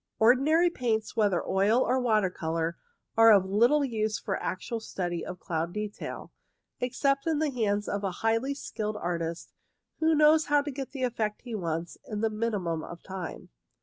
Ordinary 0.17 0.71
paints, 0.71 1.15
whether 1.15 1.45
oil 1.47 1.79
or 1.83 1.99
water 1.99 2.31
colour, 2.31 2.75
are 3.15 3.31
of 3.31 3.45
little 3.45 3.85
use 3.85 4.17
for 4.17 4.35
actual 4.41 4.79
study 4.79 5.23
of 5.23 5.39
cloud 5.39 5.73
detail, 5.73 6.31
except 6.79 7.27
in 7.27 7.37
the 7.37 7.51
hands 7.51 7.87
of 7.87 8.03
a 8.03 8.09
highly 8.25 8.55
skilled 8.55 8.97
artist 8.97 9.53
who 9.99 10.15
knows 10.15 10.45
how 10.45 10.63
to 10.63 10.71
get 10.71 10.89
the 10.93 11.03
effect 11.03 11.41
he 11.43 11.53
wants 11.53 11.99
in 12.07 12.21
the 12.21 12.31
minimum 12.31 12.81
of 12.83 13.03
time. 13.03 13.49